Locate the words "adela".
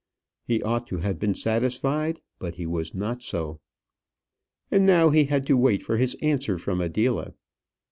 6.81-7.35